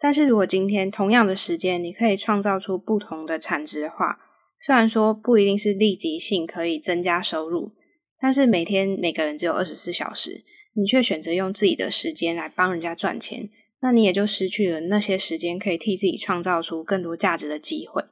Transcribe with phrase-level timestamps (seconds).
[0.00, 4.18] 但是如果今天同样的时间，你可以创造出不同的产值的话，
[4.58, 7.72] 虽然说不一定是立即性可以增加收入，
[8.18, 10.42] 但是每天每个人只有二十四小时，
[10.72, 13.50] 你却选择用自己的时间来帮人家赚钱，
[13.80, 18.02] 那你也就失去了那些时间可以替自己创造出更多价值的机会。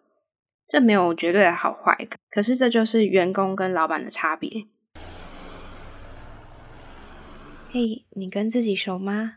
[0.67, 4.67] 这没有绝对的好坏，可是这就是员工跟老板的差别。
[7.71, 9.37] 嘿，你跟自己熟吗？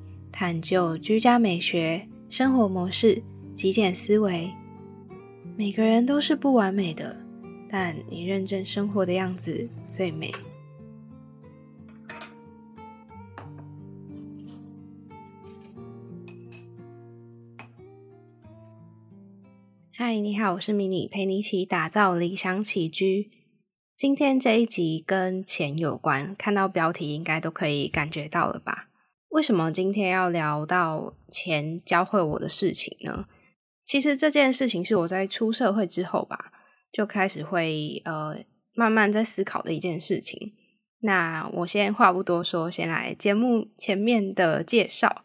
[0.31, 3.21] 探究居家美学、生活模式、
[3.53, 4.49] 极简思维。
[5.57, 7.15] 每个人都是不完美的，
[7.69, 10.31] 但你认真生活的样子最美。
[19.93, 23.29] 嗨，你好，我是迷你，陪你一起打造理想起居。
[23.95, 28.87] 今天这一集跟钱有关，看到标题应该都可以感觉到了吧？
[29.31, 33.25] 为什么今天要聊到钱教会我的事情呢？
[33.85, 36.51] 其实这件事情是我在出社会之后吧，
[36.91, 38.37] 就开始会呃
[38.73, 40.53] 慢慢在思考的一件事情。
[40.99, 45.23] 那我先话不多说，先来节目前面的介绍。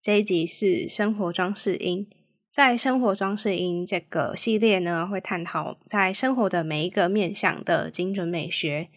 [0.00, 2.08] 这一集是生活装饰音。
[2.52, 8.88] 在生活装饰音这个系列呢，会探讨在生活的每一个面向的精准美学。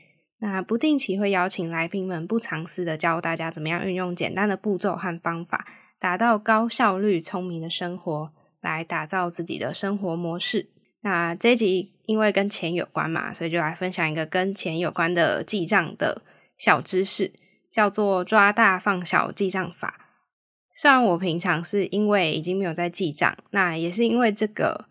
[0.44, 5.66] 那不定期会邀请来宾们不藏私的教大家怎么样运用简单的步骤和方法，
[5.98, 10.68] 达到高效率、聪明的生活，来打造自己的生活模式。
[11.00, 16.22] 那这集因为跟钱有关嘛，所以就来分享一个跟钱有关的记账的
[16.58, 17.32] 小知识，
[17.72, 20.10] 叫做抓大放小记账法。
[20.74, 24.90] 虽然我平常是因为已经没有在记账，那也是因为这个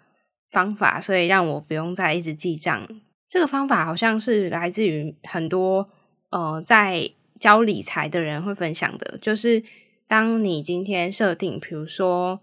[0.51, 2.89] 方法，所以让我不用再一直记账。
[3.33, 5.89] 这个方法好像是来自于很多
[6.29, 7.11] 呃在
[7.41, 9.63] 教理财的人会分享的，就是
[10.07, 12.41] 当你今天设定，比如说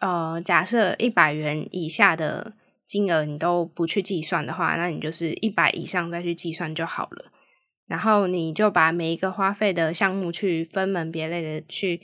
[0.00, 2.54] 呃假设一百元以下的
[2.86, 7.26] 金额你都不去计算的话，那你就是一百以上再去计算就好了。
[7.86, 12.00] 然后你就把每一个花费的项目去分门别类的去。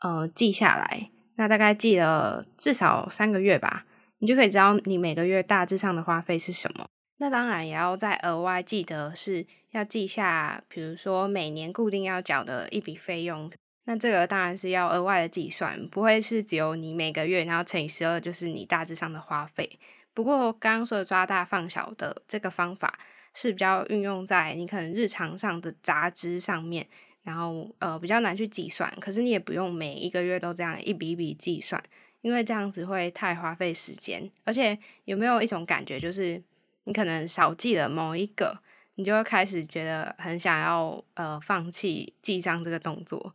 [0.00, 3.84] 呃，记下来，那大概记了至少三个月吧，
[4.20, 6.86] 你就可以知道你每个月大致上的花费是什么。
[7.18, 13.50] 那当然也要再额外记得是要记下，比如说每年固定要缴的一笔费用。
[13.84, 19.78] 那这个当然是要额外的计算，不会是只有你每个月然后乘以十二就是你大致上的花费。
[20.14, 22.98] 不过刚刚说的抓大放小的这个方法
[23.32, 26.86] 是比较运用在你可能日常上的杂支上面。
[27.24, 31.82] 然后呃比较难去计算，可是你也不用每一个月都这样一笔一笔计算，
[32.22, 34.30] 因为这样子会太花费时间。
[34.44, 36.42] 而且有没有一种感觉，就是
[36.88, 38.58] 你可能少记了某一个，
[38.94, 43.34] 你就会开始觉得很想要呃放弃记账这个动作。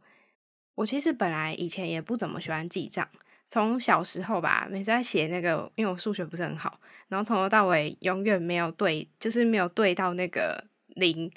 [0.73, 3.07] 我其实本来以前也不怎么喜欢记账，
[3.47, 11.31] 从小时候吧，每次在写那个，因为我数学不是很好，然后从头到尾永远没有对，就是没有对到那个零。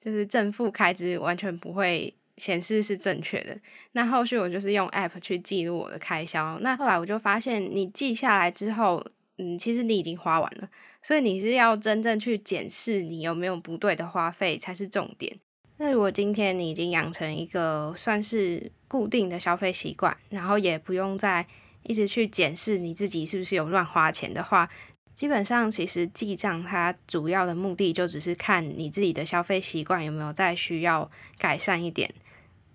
[0.00, 3.54] 就是正负开支完全不会显示是正确的。
[3.92, 6.58] 那后续我就是用 App 去记录我的开销。
[6.60, 9.06] 那后来我就发现，你记下来之后，
[9.36, 10.68] 嗯，其实你已经花完了。
[11.02, 15.38] 所以你是要真正去检视你有没有不对的花费才是重点。
[15.78, 21.46] 那如果今天你已经养成一个算是固定的消费习惯，然后也不用再
[21.84, 24.68] 一直去检视你自己是不是有乱花钱的话。
[25.14, 32.10] 基本上，其实记账它主要的目的就只是看你自己的消费习惯有没有再需要改善一点。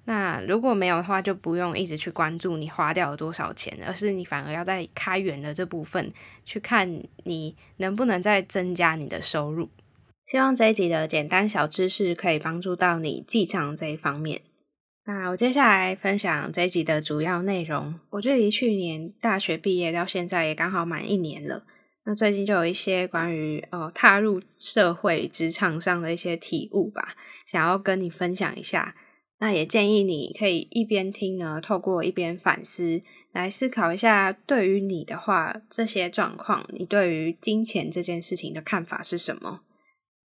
[0.07, 6.11] 那如果没有的话，就不用一直去关注你花掉了多少钱，而是你反而要在开源的这部分
[6.43, 9.69] 去看你能不能再增加你的收入。
[10.23, 14.41] 希望这一集的简单小知识可以帮助到你记账这一方面。
[15.07, 17.99] 那我接下来分享这一集的主要内容。
[18.11, 21.63] 我距离去年大学毕业到现在也刚好满一年了。
[22.05, 27.15] 那最近就有一些关于呃踏入社会职场上的一些体悟吧，
[27.47, 28.95] 想要跟你分享一下。
[29.39, 33.01] 那也建议你可以一边听呢，透过一边反思，
[33.31, 39.61] 来思考一下，对于你的话，这些状况，你对于金钱这件事情的看法是什么？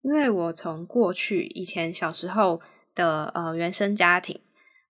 [0.01, 2.61] 因为我从过去以前小时候
[2.93, 4.41] 的呃原生家庭。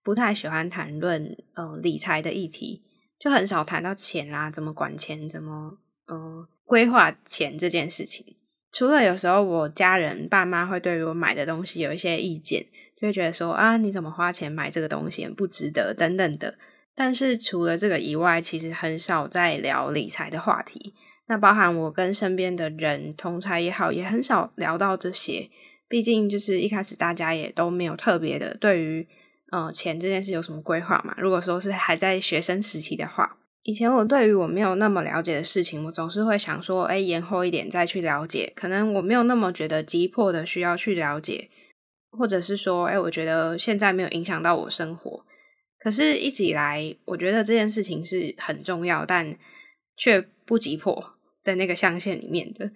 [0.04, 2.82] 不太喜欢谈论呃理财的议题，
[3.20, 8.38] 就很少谈到钱啦，怎么管钱，怎么呃规划钱这件事情。
[8.72, 12.66] 除了有时候我家人爸妈会对于我买的东西有一些意见，
[13.00, 16.58] 就会觉得说啊你怎么花钱买这个东西不值得等等的。
[16.96, 20.96] 但是除了这个以外，其实很少在聊理财的话题。
[21.28, 25.50] 那包含我跟身边的人同财也好，也很少聊到这些。
[25.88, 29.08] 毕竟就是一开始大家也都没有特别的对于
[29.52, 31.14] 呃钱这件事有什么规划嘛。
[31.18, 38.52] 如果说是还在学生时期的话，以前我对于我没有那么了解的事情，我总是会想说，哎，延后一点再去了解。
[38.56, 41.50] 可能我没有那么觉得急迫的需要去了解，
[42.12, 45.26] 或者是说，哎，我觉得现在没有影响到我生活。
[45.80, 49.38] 可是一直以来，我觉得这件事情是很重要，但
[49.96, 51.14] 却不急迫。
[51.44, 52.70] 在那个象限里面的，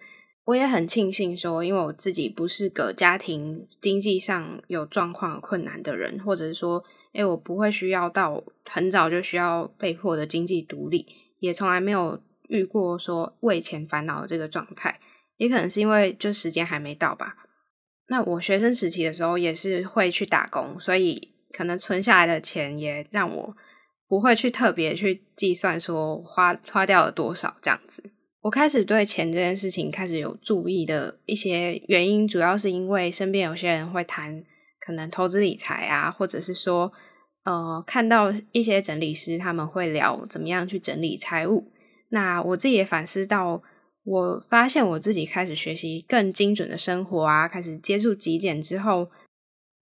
[0.46, 6.82] 我也很庆幸说，因为我自己不是个家庭经济上有状况困难的人，或者是说，
[7.12, 11.06] 哎，我不会需要到很早就需要被迫的经济独立，
[11.40, 15.02] 也从来没有遇过说为钱烦恼的这个状态，
[15.36, 17.36] 也可能是因为就时间还没到吧。
[18.08, 23.56] 那我学生时期的时候也是会去打工，所以可能存下来的钱也让我
[24.08, 28.12] 不会去特别去计算说花花掉了多少这样子。
[28.42, 34.44] 我开始对钱这件事情开始有注意的一些原因，主要是因为身边有些人会谈
[34.86, 36.92] 可能投资理财啊，或者是说，
[37.44, 41.72] 呃，看到一些整理师他们会聊怎么样去整理财务。
[42.10, 43.62] 那我自己也反思到，
[44.04, 49.10] 我发现我自己开始学习更精准的生活啊，开始接触极简之后，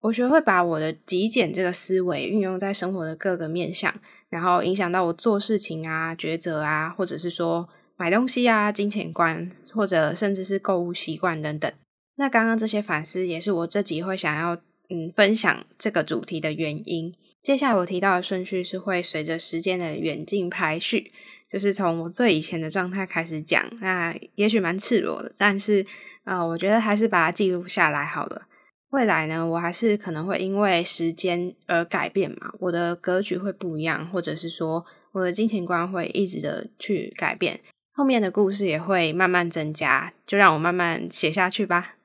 [0.01, 3.93] 我学会把我的极简这个思维运用在生活的各个面向，
[4.29, 7.69] 然后影响到我做事情啊、抉择啊，或者是说。
[8.01, 11.69] 买东西啊，金钱观，或者甚至是购物习惯等等。
[12.15, 14.55] 那刚刚这些反思，也是我这集会想要
[14.89, 17.13] 嗯分享这个主题的原因。
[17.43, 21.11] 接下来我提到的顺序是会随着时间的远近排序，
[21.51, 23.63] 就是从我最以前的状态开始讲。
[23.81, 25.85] 那也许蛮赤裸的，但是
[26.23, 28.43] 呃，我觉得还是把它记录下来好了。
[28.91, 37.59] 未来呢，我还是可能会因为时间而改变嘛，我的格局会不一样，或者是说我的金钱观会一直的去改变。
[37.91, 41.95] 后面的故事也会慢慢增加，就让我慢慢写下去吧。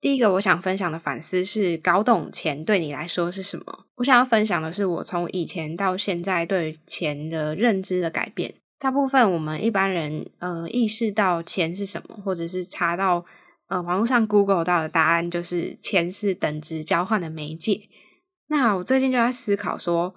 [0.00, 3.86] 第一个我想分享的反思是：搞懂钱对你来说是什么？
[3.96, 8.54] 我想要分享的是我从以前到现在对钱的认知的改变。
[8.78, 13.24] 大部分我们一般人，呃，意识到钱是什么，或者是查到
[13.68, 17.82] 呃网络上 Google 到的答案，就是钱是等值交换的媒介。
[18.48, 20.14] 那我最近就在思考说。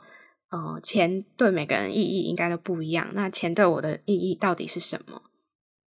[0.53, 3.07] 呃，钱对每个人意义应该都不一样。
[3.13, 5.21] 那钱对我的意义到底是什么？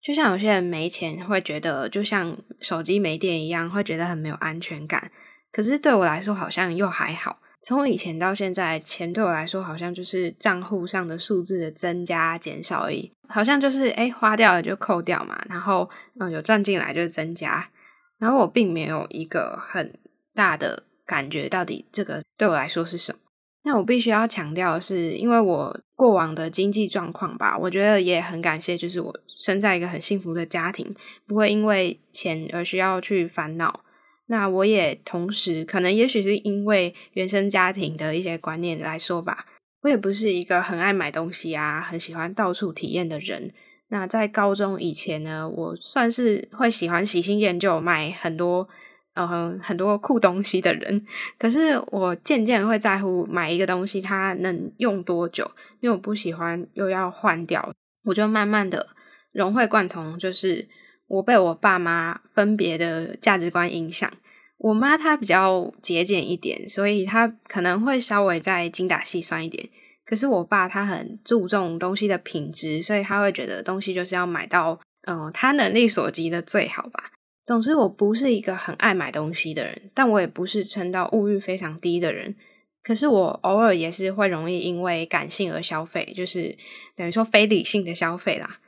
[0.00, 5.10] 就像有些人没钱会觉得，就像手机没电一样，会觉得很没有安全感。
[5.50, 7.40] 可是对我来说，好像又还好。
[7.62, 15.88] 从以前到现在，钱对我来说好像就是账户上的数字的增加减少而已，好像就是哎花掉了就扣掉嘛，然后
[16.18, 17.70] 嗯有赚进来就是增加，
[18.18, 19.94] 然后我并没有一个很
[20.34, 23.18] 大的感觉，到底这个对我来说是什么。
[23.64, 30.92] 那我必须要强调的是，因为我过往的经济状况吧，我觉得也很感谢，就是我生在一个很幸福的家庭，
[31.28, 33.84] 不会因为钱而需要去烦恼。
[34.26, 39.46] 那我也同时，可能也许是因为原生家庭的一些观念来说吧，
[39.82, 43.52] 我也不是一个很爱买东西啊，很喜欢到处体验的人。
[43.88, 48.68] 那在高中以前呢，我算是会喜欢喜新厌旧，买很多。
[49.14, 51.04] 嗯，很多酷东西的人，
[51.38, 55.44] 可是我渐渐会在乎买一个东西它能用多久，
[55.80, 58.88] 因为我不喜欢又要换掉，我就慢慢的
[59.32, 60.18] 融会贯通。
[60.18, 60.66] 就是
[61.12, 64.10] 我被我爸妈分别的价值观影响，
[64.56, 69.68] 我妈她比较节俭一点，所以她可能会稍微再精打细算一点。
[70.06, 77.12] 可是我爸他很注重东西的品质，所以他会觉得东西就是要买到嗯他能力所及的最好吧。
[77.44, 82.34] 总之，我不是一个很爱买东西的人，但我也不是撑到物欲非常低的人。
[82.82, 86.56] 可是我偶尔也是会容易因为感性而消费，就是
[86.96, 88.58] 等于说非理性的消费啦。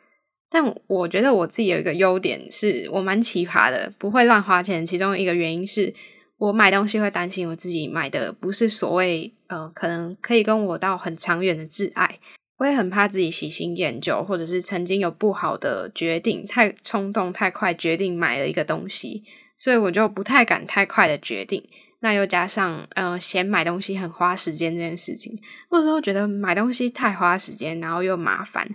[0.55, 4.87] 但我觉得我自己有一个优点，是我蛮奇葩的，不会乱花钱。
[4.87, 5.93] 其中一个原因是
[6.39, 12.21] 我买东西会担心我自己买的不是所谓呃，可能可以跟我到很长远的挚爱。
[12.59, 19.25] 我也很怕自己喜新厌旧，或者是曾经有不好的决定，太冲动、太快决定买了一个东西，
[19.59, 21.69] 所以我就不太敢太快的决定。
[21.99, 25.37] 那又加上，呃，嫌买东西很花时间这件事情，
[25.69, 28.69] 或者说觉得买东西太花时间，然后又麻烦，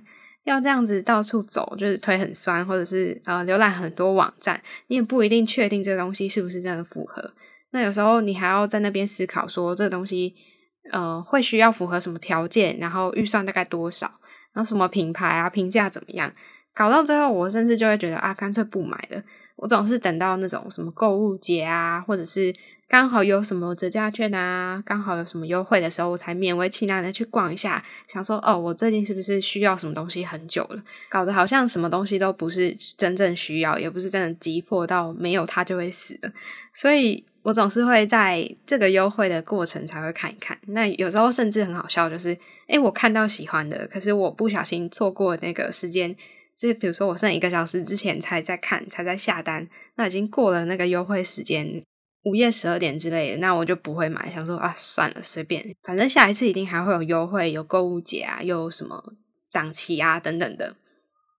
[0.49, 7.33] 要这样子到处走，就是腿很酸，或者是呃浏览很多网站，你也不一定确定这个东西是不是真的符合。
[7.71, 10.35] 那有时候你还要在那边思考说，这个东西。
[10.91, 14.07] 呃，会需要符合什么条件，然后预算大概多少，
[14.53, 16.33] 然后什么品牌啊，评价怎么样，
[16.73, 19.21] 搞到最后，我甚至就会觉得啊，干脆不买了。
[19.57, 22.51] 我总是等到那种什么购物节啊，或者是。
[22.89, 30.83] 刚好有什么折价券啊，刚好有什么优惠的时候，我才勉为其难的去逛一下，想说哦，我最近是不是需要什么东西很久了？
[31.07, 36.33] 搞得好像什么东西都不是真正需要，也不是真的急迫到没有它就会死的。
[36.73, 40.57] 所以我总是会在这个优惠的过程才会看一看。
[40.69, 42.35] 那有时候甚至很好笑，就是
[42.69, 46.15] 诶我看到喜欢的，可是我不小心错过那个时间，
[46.57, 51.83] 就是比如说我剩一个小时之前才在看，才在下单，那已经过了那个优惠时间。
[52.23, 54.29] 午夜十二点之类的，那我就不会买。
[54.29, 59.13] 想说啊，算了，随便，反正下一次一定还会有优惠，有购物节啊，又什么
[59.51, 60.75] 档期啊等等的。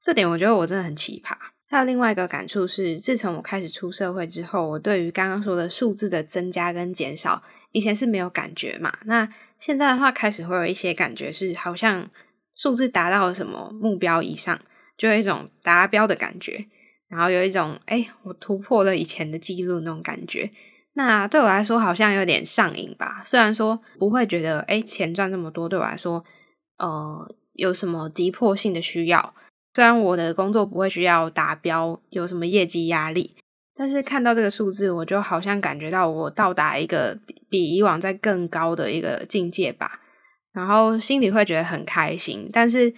[0.02, 1.36] 这点我觉得我真的很奇葩。
[1.68, 8.98] 还有另外一个感触是，自从我开始出社会之后，我对于刚刚说的数字的增加跟减少，以前是没有感觉嘛。
[9.04, 12.08] 那现在的话，开始会有一些感觉，是好像
[12.56, 14.58] 数字达到了什么目标以上，
[14.96, 16.64] 就有一种达标的感觉，
[17.08, 20.50] 然后有一种哎，我突破了以前的记录那种感觉。
[20.94, 23.22] 那对我来说好像有点上瘾吧。
[23.24, 26.24] 虽然说不会觉得，哎，钱赚这么多对我来说，
[26.78, 29.34] 呃，有什么急迫性的需要。
[29.72, 33.36] 虽然我的工作不会需要达标，有什么业绩压力，
[33.76, 40.00] 但是看到这个数字，我就好像感觉到我到达一个比比以往在更高的一个境界吧。
[40.52, 42.50] 然后心里会觉得很开心。
[42.52, 42.92] 但是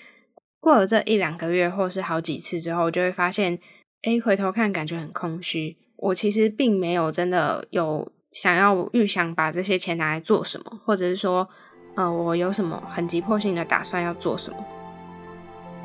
[0.61, 3.59] 过了这一两个月，或是好几次之后，就会发现，
[4.05, 5.77] 哎，回头看感觉很空虚。
[6.03, 11.49] 我其实并没有真的有想要预想把这些钱拿来做什么，或者是说，
[11.95, 14.57] 呃，我有什么很急迫性的打算要做什么。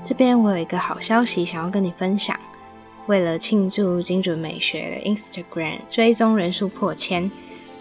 [0.04, 2.36] 这边我有一个好消息想要跟你分享，
[3.06, 7.30] 为了庆祝精准美学的 Instagram 追踪人数破千，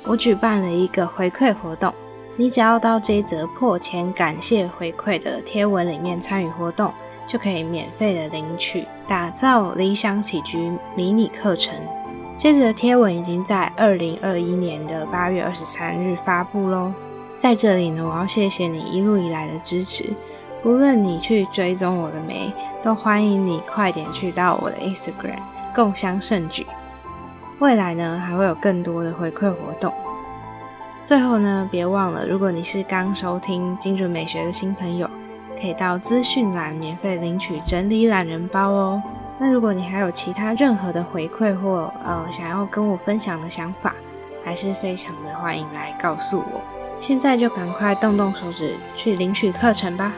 [0.04, 1.94] 我举办了一个回馈活动。
[2.36, 6.92] 你只要到这一则破千感谢回馈的贴文里面参与活动，
[7.26, 11.74] 就可以免费的领取打造理想起居迷你课程。
[12.36, 16.92] 接着的贴文已经在二零二一年的八月二十三日发布喽。
[17.38, 20.04] 在这里呢，我要谢谢你一路以来的支持。
[20.62, 22.52] 无论你去追踪我的没，
[22.84, 25.38] 都欢迎你快点去到我的 Instagram
[25.74, 26.66] 共襄盛举。
[27.58, 29.92] 未来呢，还会有更多的回馈活动。
[31.04, 35.08] 最后呢，别忘了，如果你是刚收听精准美学的新朋友，
[35.58, 39.02] 可以到资讯栏免费领取整理懒人包哦。
[39.38, 43.94] 那如果你还有其他任何的回馈或呃想要跟我分享的想法，
[44.42, 46.62] 还是非常的欢迎来告诉我。
[46.98, 50.14] 现在就赶快动动手指去领取课程吧。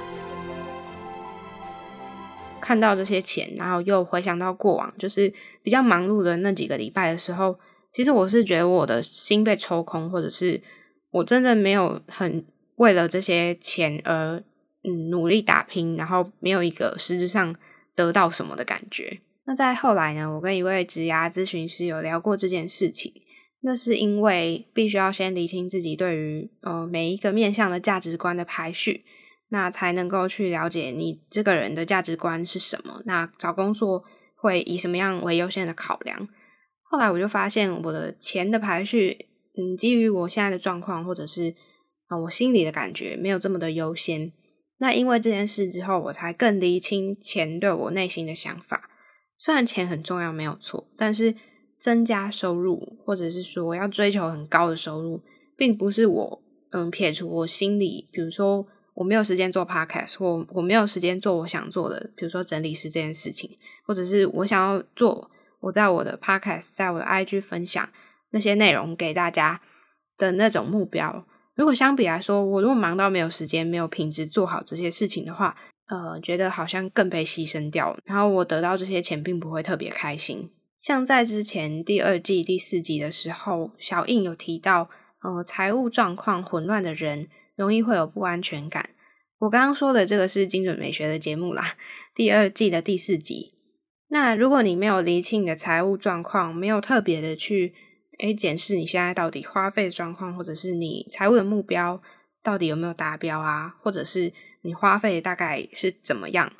[2.60, 5.32] 看到这些钱，然后又回想到过往，就是
[5.64, 7.58] 比较忙碌的那几个礼拜的时候，
[7.90, 10.62] 其实我是觉得我的心被抽空，或者是
[11.10, 12.44] 我真的没有很
[12.76, 14.36] 为了这些钱而
[14.84, 17.52] 嗯努力打拼，然后没有一个实质上。
[17.98, 19.20] 得到什么的感觉？
[19.44, 20.32] 那在后来呢？
[20.34, 23.12] 我跟一位职涯咨询师有聊过这件事情。
[23.60, 29.04] 那是因为必须要先理清自己对于呃每一个面向的价值观的排序，
[29.48, 33.02] 那才能够去了解你这个人的价值观是什么。
[33.04, 34.04] 那找工作
[34.36, 36.28] 会以什么样为优先的考量？
[36.84, 39.26] 后来我就发现我的钱的排序，
[39.56, 41.52] 嗯，基于我现在的状况或者是
[42.06, 44.32] 啊我心里的感觉，没有这么的优先。
[44.78, 48.88] 那因为这件事之后，我才更理清钱对我内心的想法。
[49.36, 51.34] 虽然钱很重要，没有错，但是
[51.78, 55.20] 增加收入，或者是说我要追求很高的收入，
[55.56, 65.30] 并不是我嗯撇除我心里，比如说我没有时间做 podcast，或我没有时间做我想做的，比如说整理师这件事情，或者是我想要做
[65.60, 67.88] 我在我的 podcast，在我的 IG 分享
[68.30, 69.60] 那些内容给大家
[70.16, 71.24] 的那种目标。
[71.58, 75.56] 如果相比来说，我如果忙到没有时间、没有品质做好这些事情的话，
[75.88, 77.98] 呃，觉得好像更被牺牲掉了。
[78.04, 80.48] 然后我得到这些钱，并不会特别开心。
[80.78, 84.88] 像在之前第二季第四集的时候，小印有提到，
[85.20, 88.90] 呃，财务状况混乱的人容易会有不安全感。
[89.40, 91.74] 我刚刚说的这个是精准美学的节目啦，
[92.14, 93.54] 第二季的第四集。
[94.10, 97.74] 那如果你没有理清你的财务状况，没有特别的去。
[98.18, 102.02] 诶，检视你现在到底花费的状况，或者是你财务的目标
[102.42, 103.76] 到底有没有达标啊？
[103.80, 104.32] 或者是
[104.62, 106.52] 你花费大概是怎么样？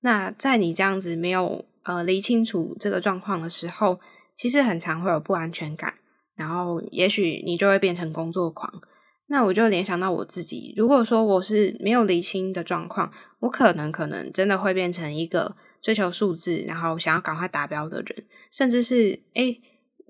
[0.00, 4.00] 那在你这样子没有呃理清楚这个状况的时候，
[4.34, 5.94] 其实很常会有不安全感，
[6.34, 8.82] 然后也许你就会变成工作狂。
[9.26, 19.60] 那我就联想到我自己，如果说我是没有理清的状况，我可能可能真的会变成一个追求数字，然后想要赶快达标的人，甚至是诶。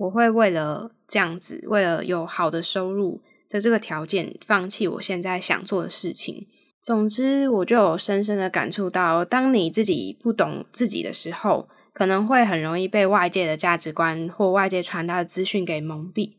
[0.02, 6.47] 我会为了这样子，为了有好的收入，的这个条件，放弃我现在想做的事情。
[6.82, 16.32] 总之，我就有深深的感触到，当你自己不懂自己的时候，可能会很容易被外界的价值观或外界传达的资讯给蒙蔽，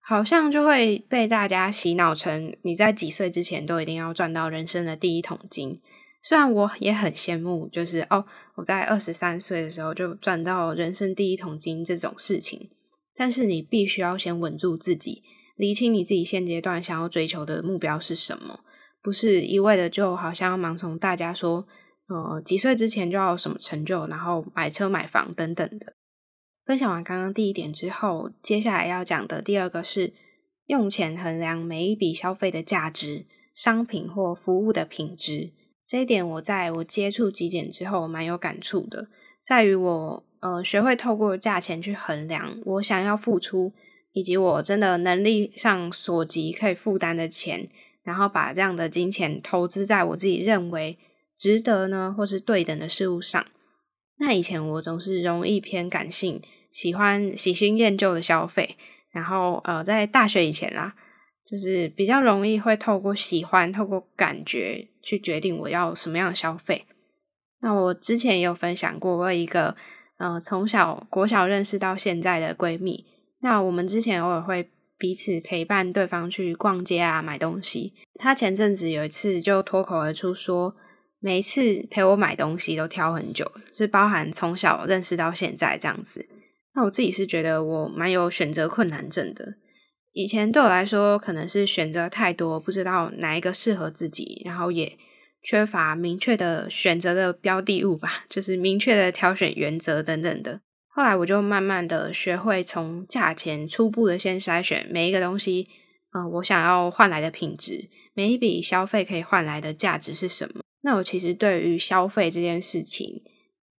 [0.00, 5.80] 好像就会被大家洗脑成你在几岁之前都一定要赚到人生的第一桶金。
[6.24, 8.24] 虽然我也很羡慕，就是哦，
[8.56, 12.68] 我在二十三岁的时候就赚到人生第一桶金这种事情，
[13.16, 15.22] 但是你必须要先稳住自己，
[15.56, 18.60] 理清你自己现阶段想要追求的目标是什么。
[19.02, 21.66] 不是一味的，就好像盲从大家说，
[22.08, 25.94] 呃，几岁之前就要有什么成就，然后买车买房等等的。
[26.64, 30.12] 分享完刚刚第一点之后，接下来要讲的第二个是
[30.66, 35.52] 用钱衡量每一笔消费的价值，商品或服务的品质。
[35.86, 39.06] 这一点我在我接触极简之后蛮有感触的，
[39.44, 43.72] 在于我呃学会透过价钱去衡量我想要付出，
[44.12, 47.68] 以及我真的能力上所及可以负担的钱。
[48.02, 50.96] 然后把这样的金钱投资在我自己认为
[51.36, 53.44] 值得呢，或是对等的事物上。
[54.18, 58.76] 那以前我总是容易偏感性，喜欢喜新厌旧的消费。
[59.10, 60.94] 然后呃，在大学以前啦，
[61.50, 66.84] 就是比较容易会透过喜欢、透过感觉去决定我要什么样的消费。
[67.60, 69.74] 那我之前也有分享过，我有一个
[70.18, 73.04] 呃从小国小认识到现在的闺蜜。
[73.40, 74.70] 那我们之前偶尔会。
[74.98, 77.92] 彼此陪伴对方去逛街啊，买东西。
[78.14, 80.74] 她前阵子有一次就脱口而出说，
[81.20, 86.26] 每一次陪我买东西都挑很久，是包含从小认识到现在这样子。
[86.74, 89.56] 那我自己是觉得我蛮有选择困难症的。
[90.14, 94.96] 以前对我来说，可能是选择太多，不知道哪一个适合自己，然后也
[95.46, 100.60] 缺乏明确的选择的标的物吧，就是明确的挑选原则等等的。
[100.88, 105.68] 后来我就慢慢的学会从价钱初步的先筛选每一个东西，
[106.12, 110.62] 呃，我想要换来的品质，每一笔消费可以换来的价值是什么？
[110.82, 113.22] 那我其实对于消费这件事情，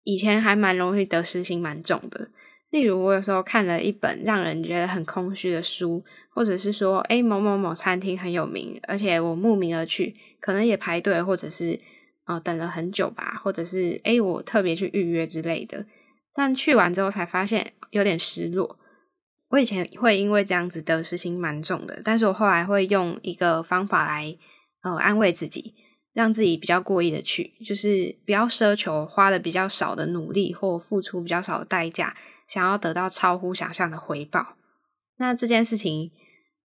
[0.06, 2.30] 以前还蛮容易得失心蛮重的。
[2.70, 6.02] 例如我有时候看了一本让人觉得很空虚的书，
[6.34, 11.80] 或者是说，诶某某某餐厅很有名，而且我慕名而去，可能也排队，或者是
[12.26, 15.86] 呃等了很久吧，或者是诶我特别去预约之类的。
[16.34, 18.78] 但去完之后才发现有点失落。
[19.50, 24.38] 我以前会因为这样子得失心蛮重的，但是我后来会用一个方法来
[24.84, 25.74] 呃安慰自己，
[26.14, 32.16] 让自己比较过意的去，就是不要奢求花的比较少的努力或付出比较少的代价，
[32.48, 34.58] 想要得到超乎想象的回报。
[35.18, 36.12] 那这件事情，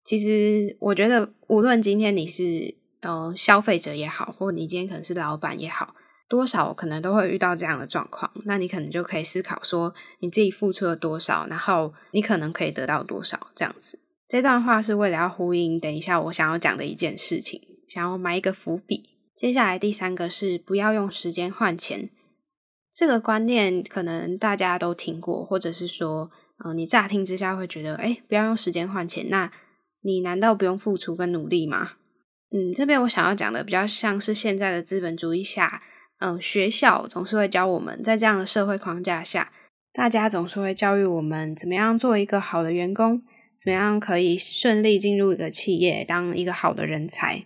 [0.04, 5.94] 其实我觉得无论今天你是呃消费者也好，或你今天可能是老板也好。
[6.28, 13.98] 多少可能都会遇到这样的状况，那你可能就可以思考说，你自己付出了多少，然后你可能可以得到多少这样子。
[14.28, 19.02] 这段话是为了要呼应等一下我想要讲的一件事情，想要埋一个伏笔。
[19.34, 22.10] 接下来第三个是不要用时间换钱，
[22.92, 26.30] 这个观念可能大家都听过，或者是说，
[26.62, 29.50] 呃，你乍听之下会觉得，哎，不要用时间换钱，那
[30.02, 31.92] 你难道不用付出跟努力吗？
[32.50, 35.82] 嗯，这边我想要讲的比较像是现在的资本主义下。
[36.20, 39.52] 嗯，学校总是会教我们，在这样的社会框架下，
[39.92, 43.22] 大家总是会教育我们怎么样做一个好的员工，
[43.56, 47.44] 怎么样可以顺利进入一个企业，当一个好的人才。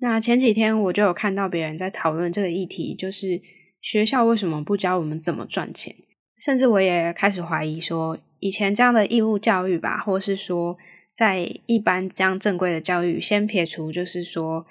[0.00, 3.40] 那前几天我就有看到别人在讨论这个议题，就是
[3.80, 5.94] 学校为什么不教我们怎么赚钱？
[6.36, 10.76] 甚至我也开始怀疑说，以前这样的义务教育吧，或是说
[11.14, 14.66] 在一般这样正规的教育，先撇除就是说，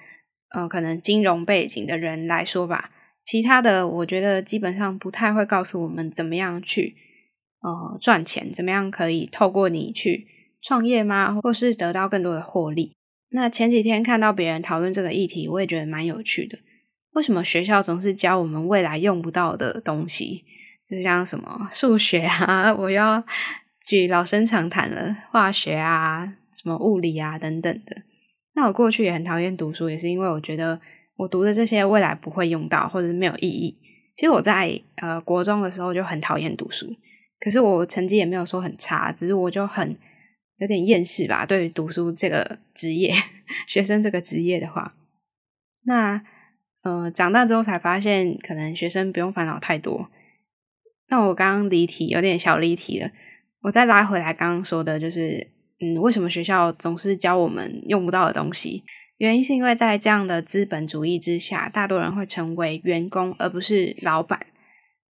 [0.50, 2.90] 呃，可能金融背景的人来说吧。
[3.22, 6.96] 其他的，我觉得基本上不太会告诉我们怎么样去
[7.60, 10.26] 呃赚钱，怎么样可以透过你去
[10.60, 11.38] 创业吗？
[11.40, 12.92] 或是得到更多的获利？
[13.30, 16.58] 那前几天看到别人讨论这个议题，我也觉得蛮有趣的。
[17.12, 20.44] 为什么学校总是教我们未来用不到的东西？
[20.90, 23.24] 就像什么数学啊，我要
[23.86, 28.02] 举老生常谈了，化学啊，什么物理啊等等的。
[28.54, 30.80] 那我过去也很讨厌读书，也是因为我觉得。
[31.16, 33.78] 我读的这些未来不会用到，或者是没有意义。
[34.16, 36.96] 其实我在呃国中的时候就很讨厌读书，
[37.38, 39.94] 可是我成绩也没有说很差，只是我就很
[40.56, 41.44] 有点厌世吧。
[41.46, 43.12] 对于读书这个职业，
[43.68, 44.94] 学生这个职业的话，
[45.84, 46.24] 那
[46.82, 50.10] 呃长大之后才发现，可能学生不用烦恼太多。
[51.08, 53.10] 那我刚刚离题，有点小离题了。
[53.62, 55.46] 我再拉回来，刚刚说的就是，
[55.80, 58.82] 嗯，为什么学校总是教我们用不到的东西？
[59.18, 64.46] 原因是因为在这样的资本主义之下，大多人会成为员工而不是老板。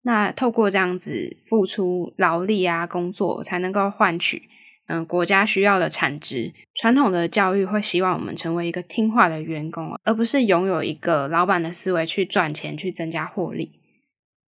[0.04, 4.42] 那透过这样子付出劳力啊，工作才能够换取
[4.88, 6.52] 嗯国家需要的产值。
[6.76, 13.72] 传统的教育会希望我们成为一个听话的员工，而不是拥有一个老板的思维去赚钱、去增加获利。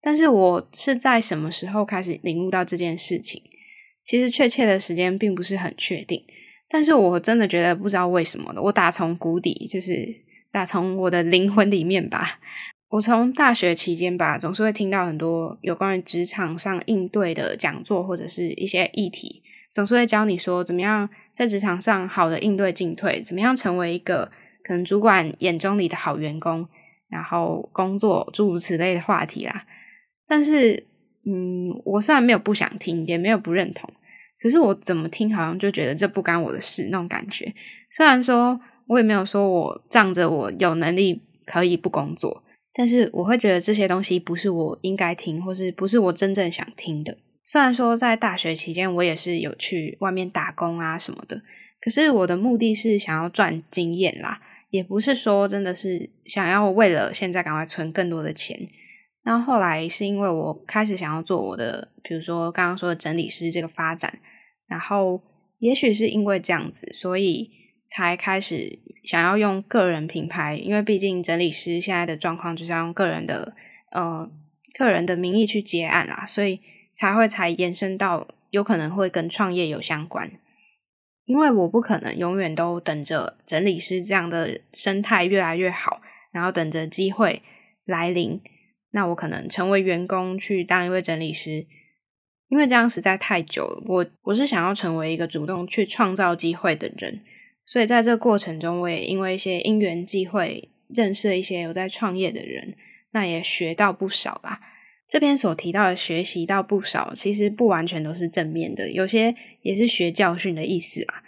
[0.01, 3.41] 但是我是在什么时候开始领悟到这件事情？
[4.03, 6.23] 其实确切的时间并不是很确定，
[6.69, 9.93] 但是我真的觉得不知道为什么的，我打从谷底，就是
[10.51, 12.39] 打从我的灵魂里面吧。
[12.89, 24.31] 我从大学期间吧，总是会听到很多有关于职场上应对的讲座或者是一些议题，总是会教你说怎么样在职场上好的应对进退，怎么样成为一个
[24.63, 26.67] 可能主管眼中里的好员工，
[27.09, 29.65] 然后工作诸如此类的话题啦。
[30.27, 30.85] 但是，
[31.25, 33.89] 嗯，我虽然没有不想听，也没有不认同，
[34.41, 37.53] 可是我怎么听，好像就觉得这不干我的事那种感觉。
[37.89, 47.17] 虽然说我也没有说我仗着我有能力可以不工作，但是我会觉得这些东西不是我应该听，或是不是我真正想听的。
[47.41, 51.41] 虽然说在大学期间我也是有去外面打工啊什么的，
[51.79, 58.67] 可是我的目的是想要赚经验啦，也不是说真的是想要为了现在赶快存更多的钱。
[59.25, 64.19] 那后来是因为我开始想要做我的，比如说刚刚说的整理师这个发展，
[64.67, 65.21] 然后
[65.59, 67.49] 也许是因为这样子，所以
[67.87, 73.55] 才开始想要用个人品牌，因为毕竟整理师现在的状况就是要用个人的
[73.91, 74.29] 呃
[74.77, 76.59] 个人的名义去接案啦，所以
[76.93, 80.29] 才会才延伸到有可能会跟创业有相关，
[81.23, 86.01] 因为我不可能永远都等着整理师这样的生态越来越好，
[86.33, 87.41] 然后等着机会
[87.85, 88.41] 来临。
[88.95, 91.65] 那我可能成为员工去当一位整理师，
[92.47, 93.83] 因为这样实在太久了。
[93.87, 97.21] 我我是想要成为一个主动去创造机会的人，
[97.65, 102.75] 所以在这个过程中，我也因为一些因缘际会认识了一些有在创业的人，
[103.13, 104.61] 那也学到不少啦。
[105.07, 111.23] 这边所提到的学习到不少，其实不完全都是正面的，有些也是学教训的意思啦。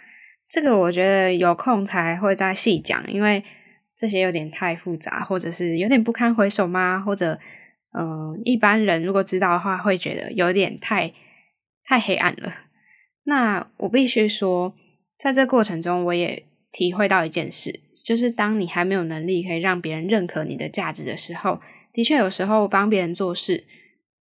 [0.48, 3.42] 这个我觉得有空才会再细讲，因为。
[3.96, 7.00] 这些有点太复杂，或者是有点不堪回首吗？
[7.00, 7.38] 或者，
[7.98, 11.14] 嗯，一般人如果知道的话，会觉得有点太
[11.82, 12.54] 太黑暗了。
[13.24, 14.74] 那我必须说，
[15.18, 21.60] 在这过程中，我也体会到一件事，就是当你还没有能力可以让别人认可你的价值的时候，
[21.92, 23.64] 的确有时候帮别人做事，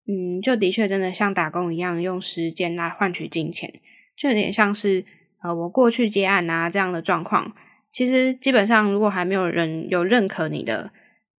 [0.07, 3.73] 嗯，就的确真的像打工一样，用时间来换取金钱，
[4.17, 5.03] 就有点像是
[5.43, 7.53] 呃，我过去接案啊这样的状况。
[7.95, 10.91] 其实基本上，如果还没有人有认可你的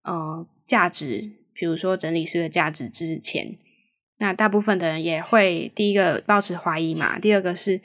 [0.05, 3.59] 呃价值，比如说整理师的价值之前，
[4.17, 7.19] 那大部分的人也会第一个保持怀疑嘛。
[7.19, 7.79] 第二个是，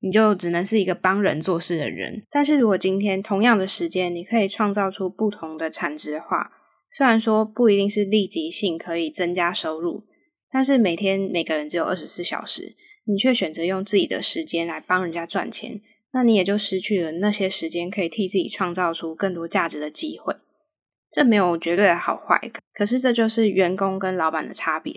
[0.00, 2.22] 你就只能是一个帮人做事的人。
[2.30, 6.52] 但是如果今天同样的时间，你可以创造出不同的产值的话，
[6.92, 10.04] 虽然说不一定是立即性可以增加收入，
[10.52, 15.80] 但是每天每个人只有二十四小时，你却选择用自己的时间来帮人家赚钱。
[16.12, 20.34] 那你也就失去了那些时间可以替自己创造出更多价值的机会。
[21.10, 24.92] 这没有绝对的好坏，可是这就是员工跟老板的差别。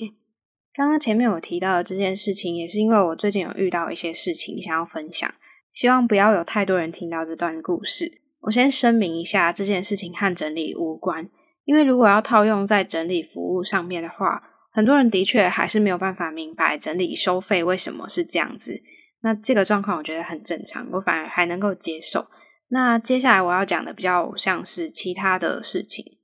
[0.74, 5.34] 刚刚前面我提到的这件事情，也是因为我最近有遇到一些事情想要分享，
[5.71, 8.21] 希望不要有太多人听到这段故事。
[8.41, 11.30] 我先声明一下，这件事情和整理无关，
[11.65, 18.82] 因为如果要套用在整理服务上面的话，很多人的确还是没有办法明白整理收费为什么是这样子。
[19.23, 22.27] 那这个状况我觉得很正常，我反而还能够接受。
[22.69, 26.17] 那接下来我要讲的比较像是其他的事情。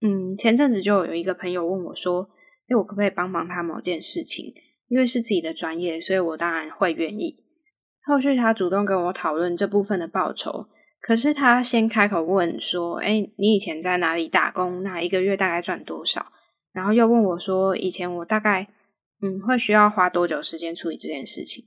[0.00, 2.28] 嗯，前阵子就有一个朋友问我说
[2.68, 4.52] ：“诶，我可不可以帮忙他某件事情？
[4.88, 7.42] 因为是自己的专业，所以我当然会愿意。”
[8.06, 10.66] 后续他主动跟我讨论这部分的报酬，
[11.00, 14.82] 可是他先开口问说：“诶，你以前在哪里打工？
[14.82, 16.32] 那一个月大概赚多少？”
[16.72, 18.66] 然后又问我说：“以前我大概
[19.22, 21.64] 嗯会需要花多久时间处理这件事情？”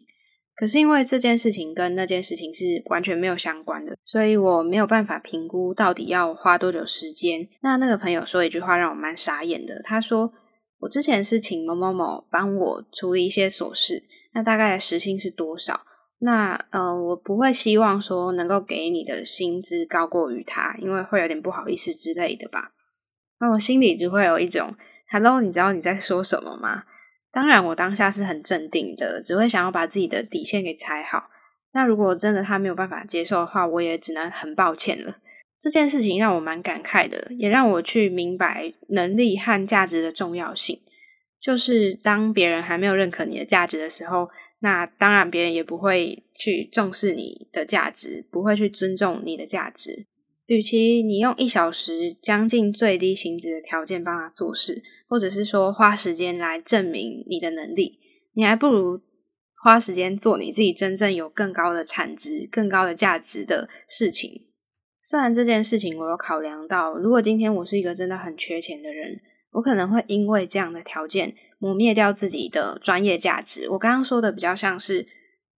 [0.57, 7.47] 可是因为这件事情跟那件事情是完全没有相关的，所以我没有办法评估到底要花多久时间。
[7.61, 10.33] 那那个朋友说一句话让我蛮傻眼的，他说
[10.81, 14.01] ：“我之前是请某某某帮我处理一些琐事，
[14.33, 15.81] 那大概的时薪是多少？
[16.21, 22.71] 那呃，我不会希望说能够给你的薪资高过于他，因为会有点不好意思之类的吧。
[23.39, 24.73] 那我心里就会有一种
[25.11, 26.85] ，Hello，你知道你在说什么吗？”
[27.31, 31.29] 当然，我当下是很镇定的，只会想要把自己的底线给踩好。
[31.73, 35.17] 那如果真的他没有办法接受的话，我也只能很抱歉了。
[35.59, 40.79] 这件事情让我蛮感慨的，也让我去明白能力和价值的重要性。
[41.39, 50.07] 就是当别人还没有认可你的价值的时候，那当然别人也不会去重视你的价值，不会去尊重你的价值。
[50.47, 57.99] 与其你用一小时将近最低薪资的条件帮他做事，或者是说花时间来证明你的能力，
[58.33, 58.99] 你还不如
[59.61, 64.47] 花时间做你自己真正有更高的产值、更高的价值的事情。
[65.03, 69.19] 虽然这件事情我有考量到，如果今天我是一个真的很缺钱的人，
[69.51, 73.69] 我可能会因为这样的条件磨灭掉自己的专业价值。
[73.71, 75.05] 我刚刚说的比较像是，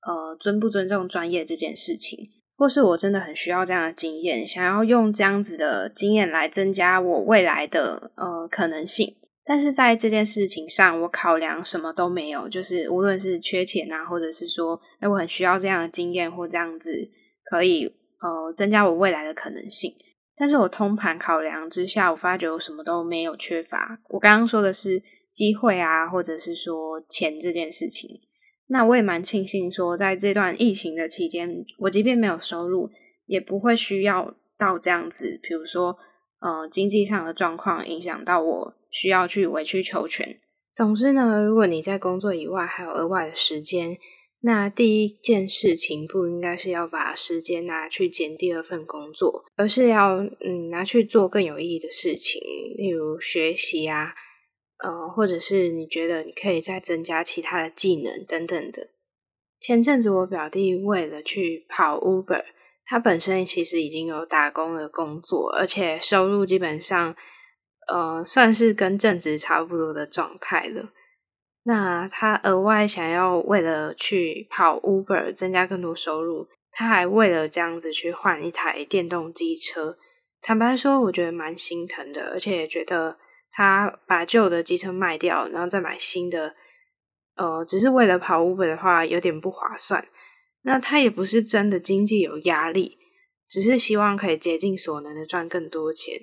[0.07, 2.19] 呃，尊不尊重专业这件事情，
[2.59, 9.15] 或是我真的很需要这样的经验，想要用这样子的经验来增加我未来的呃可能性。
[9.45, 17.09] 但是在这件事情上，我考量什么都没有，就是无论是缺钱啊，或者是说，哎，我很需要这样的经验或这样子
[17.45, 17.95] 可以。
[18.21, 19.95] 呃，增加我未来的可能性。
[20.35, 23.97] 但是我通盘考量之下，我发觉我什么都没有缺乏。
[24.09, 28.09] 我刚刚说的是机会啊，或者是说钱这件事情。
[28.69, 32.89] 那我也蛮庆幸说，在这段疫情的期间，我即便没有收入，
[33.25, 35.39] 也不会需要到这样子。
[35.43, 35.97] 比如说，
[36.39, 40.39] 呃，经济上的状况影响到我需要去委曲求全。
[40.73, 43.97] 总之呢，如果你在工作以外还有额外的时间。
[44.41, 52.41] 那第一件事情不应该是要把时间拿去捡第二份工作，而是要嗯拿去做更有意义的事情，
[52.77, 54.15] 例如学习啊，
[54.83, 58.89] 呃，或者是你觉得你可以再增加其他的技能等等的。
[59.59, 62.43] 前阵子我表弟为了去跑 Uber，
[62.85, 67.15] 他本身其实已经有打工的工作，而且收入基本上
[67.87, 70.93] 呃算是跟正职差不多的状态了。
[71.63, 79.97] 那他额外想要为了去跑 Uber 增加更多收入，他还为了这样子去换一台电动机车。
[80.41, 83.17] 坦白说，我觉得蛮心疼的，而且也觉得
[83.51, 86.55] 他把旧的机车卖掉，然后再买新的，
[87.35, 90.07] 呃，只是为了跑 Uber 的话，有点不划算。
[90.63, 92.97] 那他也不是真的经济有压力，
[93.47, 96.15] 只是希望可以竭尽所能的赚更多钱。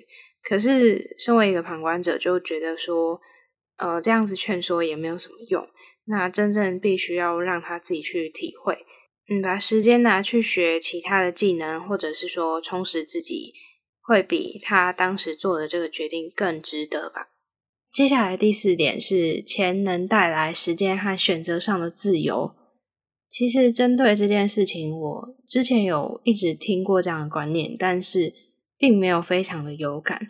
[0.43, 3.19] 可是，身为一个旁观者，就觉得说。
[3.79, 5.69] 呃，这样子劝说也没有什么用。
[6.05, 8.75] 那真正必须要让他自己去体会，
[9.29, 13.53] 嗯，把时间拿去学其他的技能，或者是说充实自己，
[14.07, 17.27] 会比他当时做的这个决定更值得吧。
[17.91, 22.55] 接下来第四点是钱能带来时间和选择上的自由。
[23.27, 28.33] 其实针对这件事情，我之前有一直听过这样的观念，但是
[28.77, 30.27] 并没有非常的有感。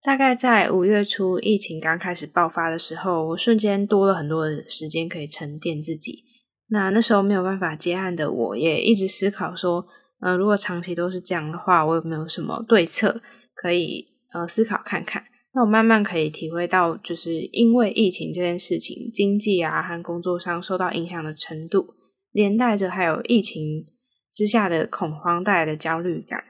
[0.00, 6.22] 大概在五月初疫情刚开始爆发的时候，我瞬间多了很多的时间可以沉淀自己。
[6.68, 9.88] 那那时候没有办法接案的我，也一直思考说，
[10.20, 13.20] 呃，如果长期都是这样的话，我有没有什么对策
[13.54, 15.24] 可以呃思考看看？
[15.54, 21.94] 那我慢慢可以体会到，就是因为疫情这件事情，经济啊和工作上受到影响的程度，
[22.32, 23.84] 连带着还有疫情
[24.32, 26.44] 之下的恐慌带来的焦虑感。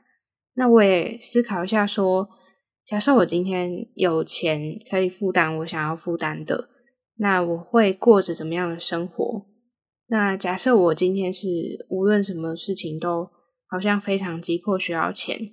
[0.54, 2.28] 那我也思考一下说。
[2.86, 6.68] 假设我今天有钱可以负担我想要负担的，
[7.16, 9.44] 那我会过着怎么样的生活？
[10.06, 11.48] 那假设我今天是
[11.88, 13.28] 无论什么事情都
[13.68, 15.52] 好像非常急迫需要钱，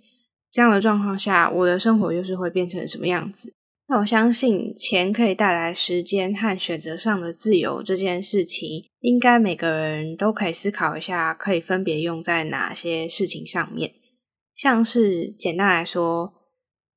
[0.52, 3.54] 这样的状况下，我的生活又是会变成什么样子？
[3.88, 13.94] 那我相信钱可以带来时间和选择上的自由这件事情，应该每个人都可以思考一下，可以分别用在哪些事情上面。
[14.56, 16.34] 像是简单来说。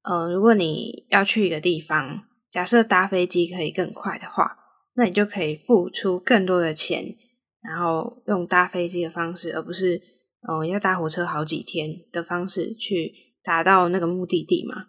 [0.08, 4.56] 呃，如果你要去一个地方，假设搭飞机可以更快的话，
[4.94, 7.16] 那你就可以付出更多的钱，
[7.60, 10.00] 然后用搭飞机的方式，而不是
[10.48, 14.86] 嗯要搭火车好几天的方式去达到那个目的地嘛。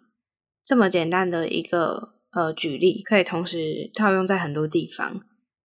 [0.64, 5.20] 这么简单的一个呃举例，可以同时套用在很多地方。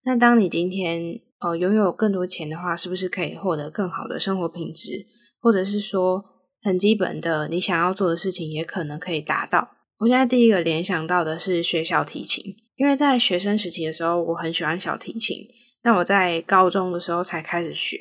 [0.05, 5.05] 那当你今天呃拥有更多钱的话，是不是可以获得更好的生活品质，
[5.39, 6.25] 或者是说？
[6.65, 9.71] 很基本的，你想要做的事情也可能可以达到。
[9.97, 15.39] 我现在第一个联想到的是学小提琴，因为在学生时期的时候，我很喜欢小提琴。
[15.83, 17.97] 那我在高中的时候才开始学，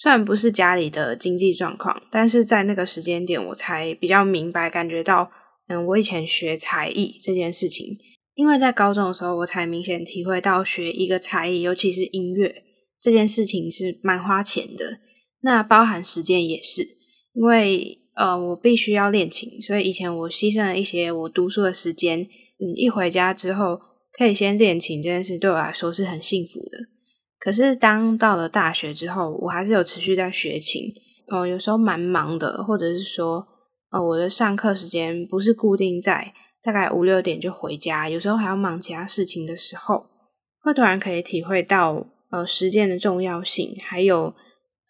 [0.00, 5.28] 虽然不是家里的经济状况，但是在那个时间点，我才比较明白感觉到，
[5.66, 7.98] 嗯，我以前学才艺这件事情，
[8.36, 12.62] 因为在高中的时候，我才明显体会到学一个才艺，尤其是音乐
[13.00, 15.00] 这件事情是蛮花钱的，
[15.40, 16.82] 那包含时间也是。
[17.34, 22.20] 因为呃，我必须要练琴，所以以前我牺牲了一些我读书的时间。
[22.20, 23.80] 嗯，一回家之后
[24.12, 26.97] 可以先练琴这件事，对我来说是很幸福的。
[27.38, 30.92] 可是当到了大学之后，我还是有持续在学琴。
[31.28, 33.46] 哦，有时候蛮忙的，或者是说，
[33.90, 40.06] 呃，我的上课时间不是固定在大概五六点就回家，有时候还要忙其他事情的时候，
[40.62, 44.34] 会突然可以体会到呃时间的重要性，还有。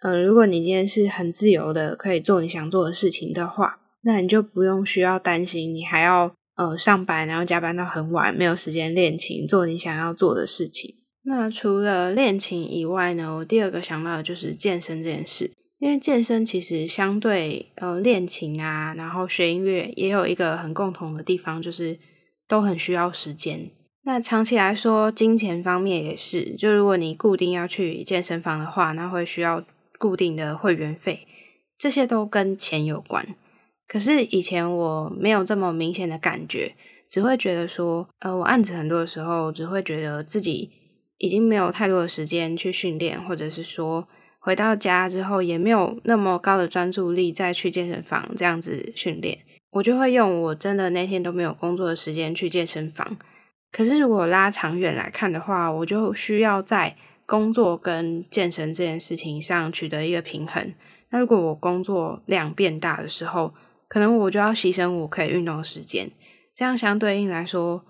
[0.00, 10.97] 嗯，如果你今天是很自由的，可以做你想做的事情的话，那你就不用需要担心你还要呃上班，然后加班到很晚，没有时间练琴，做你想要做的事情。
[11.28, 15.50] 那除了恋情以外呢，我第二个想到的就是健身这件事。
[15.78, 21.98] 因为健身其实相对呃恋情啊，然后学音乐也有一个很共同的地方，就是
[22.48, 23.70] 都很需要时间。
[24.04, 29.62] 那长期来说，金钱方面也是，就如果你固定要去健身房的话，那会需要
[29.98, 31.28] 固定的会员费，
[31.76, 33.36] 这些都跟钱有关。
[33.86, 36.74] 可是以前我没有这么明显的感觉，
[37.08, 40.70] 只会觉得说，呃，我案子很多的时候，只会觉得自己
[41.18, 44.08] 已经没有太多的时间去训练，或者是说。
[44.40, 49.36] 回到家之后，也没有那么高的专注力再去健身房这样子训练，
[49.72, 53.18] 我就会用我真的那天都没有工作的时间去健身房。
[53.70, 60.72] 可是如果拉长远来看的话，我就需要在工作跟健身这件事情上取得一个平衡。
[61.10, 63.52] 那如果我工作量变大的时候，
[63.88, 66.10] 可能我就要牺牲我可以运动的时间，
[66.54, 67.84] 这样相对应来说，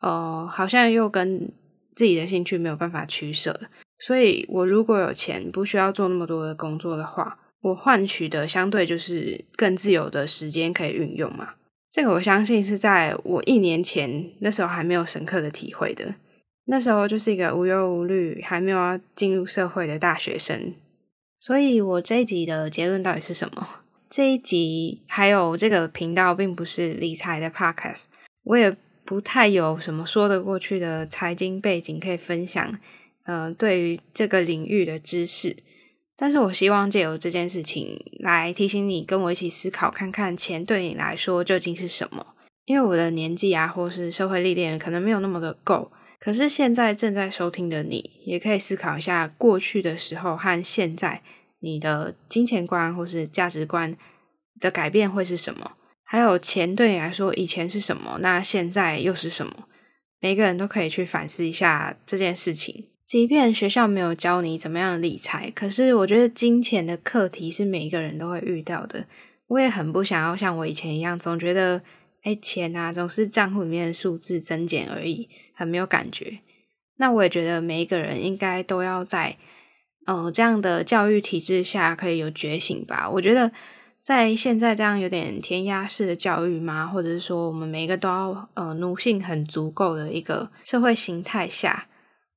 [0.00, 1.50] 呃，好像又跟
[1.94, 3.60] 自己的兴趣没有办法取舍。
[3.98, 11.54] 所以，我如果有钱，不需要做那么多的工作的话，我换取的相对就是更自由的时间可以运用嘛。
[11.90, 16.14] 这个我相信是在我一年前那时候还没有深刻的体会的。
[16.64, 20.74] 那时候就是一个无忧无虑、还没有要进入社会的大学生。
[21.38, 23.66] 所以，我这一集的结论到底是什么？
[24.08, 28.04] 这一集还有这个频道并不是理财的 podcast，
[28.44, 32.78] 我也不太有什么说得过去的财经背景可以分享。
[33.24, 35.56] 嗯，对于这个领域的知识，
[36.16, 42.34] 但是我希望借由这件事情来提醒你，跟我一起思考，看看钱对你来说究竟是什么。
[42.64, 51.22] 因为我的年纪啊，或是社会历练可能没有那么的够，可是现在正在收听的你，也可以思考一下过去的时候和现在
[51.60, 53.96] 你的金钱观或是价值观
[54.58, 55.72] 的改变会是什么？
[56.12, 59.66] 还有钱对你来说以前是什么，那现在又是什么？
[60.20, 62.88] 每个人都可以去反思一下这件事情。
[63.02, 69.06] 即便学校没有教你怎么样理财，可是我觉得金钱的课题是每一个人都会遇到的。
[69.46, 71.80] 我也很不想要像我以前一样，总觉得
[72.24, 76.40] 哎钱啊总是账户里面的数字增减而已，很没有感觉。
[76.98, 79.38] 那我也觉得每一个人应该都要在
[80.06, 83.08] 嗯这样的教育体制下可以有觉醒吧。
[83.08, 83.50] 我觉得
[84.02, 91.86] 在现在这样有点填鸭式的教育吗，或者是说我们每一个都要呃奴性很足够的一个社会形态下。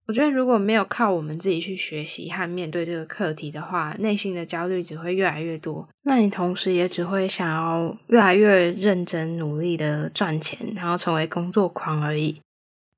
[0.08, 5.90] 我觉得如果没有靠我们自己去学习和面对这个课题的话，内心的焦虑只会越来越多。
[6.04, 12.40] 那你同时也只会想要越来越认真努力的赚钱，然后成为工作狂而已。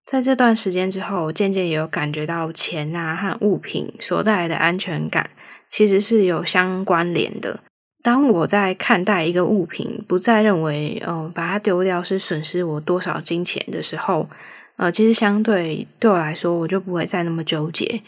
[0.05, 5.29] 在这段时间之后，我渐渐也有感觉到钱啊和物品所带来的安全感
[5.69, 7.61] 其实是有相关联的。
[8.03, 14.29] 当我在看待一个物品，不再认为嗯把它丢掉是损失我多少金钱的时候。
[14.77, 18.01] 呃，其实相对对我来说，我就不会再那么纠结。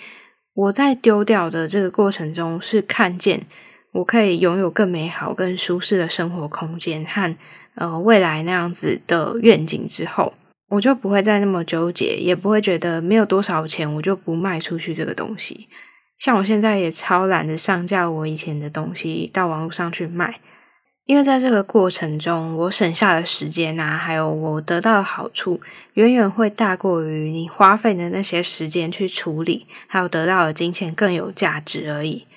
[0.53, 3.41] 我在丢掉的这个过程中，是看见
[3.91, 7.35] 我可以拥有更美好、更舒适的生活空间和
[7.73, 10.31] 呃未来那样子的愿景之后，
[10.69, 15.67] 我就不会再那么纠结，也不会觉得没有多少钱我就不卖出去这个东西。
[16.19, 20.39] 像我现在也超懒得上架我以前的东西到网络上去卖。
[21.05, 25.59] 因为在这个过程中，我省下的时间啊，还有我得到的好处，
[25.93, 32.27] 远远会大过于你花费的那些时间去处理，还有得到的金钱更有价值而已。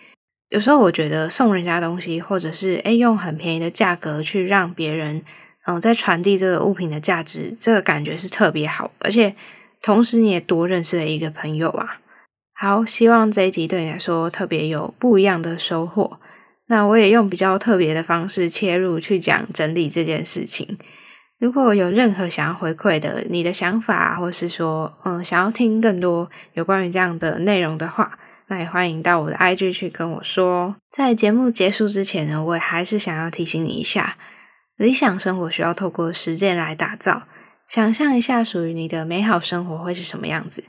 [0.48, 5.22] 有时候我觉得送人家东西，或者是诶用很便宜的价格去让别人，
[5.66, 9.34] 嗯，在传递这个物品的价值，这个感觉是特别好，而且
[9.82, 11.98] 同时你也多认识了一个朋友啊。
[12.62, 16.20] 好，希望这一集对你来说特别有不一样的收获。
[16.66, 20.78] 那我也用比较特别的方式切入去讲整理这件事情。
[21.40, 30.76] 如果有任何想要回馈的你的想法，或是说嗯想要听更多有关于这样的内容的话，那也欢迎到我的 IG 去跟我说。
[30.92, 34.16] 在节目结束之前呢，我也还是想要提醒你一下：
[34.76, 37.24] 理想生活需要透过实践来打造。
[37.66, 40.62] 想象一下属于你的美好生活会是什么样子？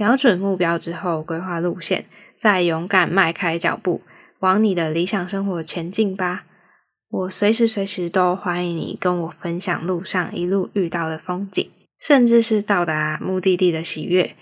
[0.00, 4.00] 瞄准目标之后，规划路线，再勇敢迈开脚步。
[4.38, 6.44] 往你的理想生活前进吧！
[7.10, 11.68] 我随时随时都欢迎你跟我分享路上一路遇到的风景，
[12.00, 14.34] 甚至是到达目的地的喜悦。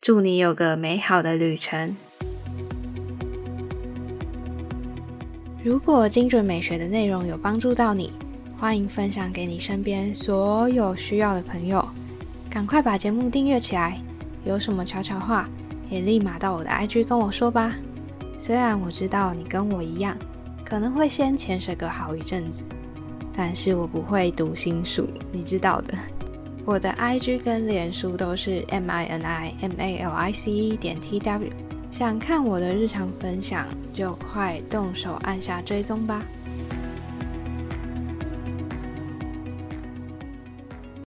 [0.00, 1.94] 祝你有个美好的旅程！
[5.62, 8.12] 如果精准美学的内容有帮助到你，
[8.58, 11.88] 欢迎分享给你身边所有需要的朋友。
[12.50, 14.00] 赶快把节目订阅起来！
[14.44, 15.48] 有什么悄悄话，
[15.90, 17.74] 也立马到我的 IG 跟我说吧。
[18.38, 20.16] 虽然我知道你跟我一样，
[20.64, 22.62] 可能会先潜水个好一阵子，
[23.32, 25.94] 但是我不会读心术，你知道的。
[26.66, 31.18] 我的 IG 跟脸书都是 M I N I M A L I C E 点 T
[31.18, 31.50] W。
[31.90, 36.24] 想看我的日常分享，就快动手按下追踪吧。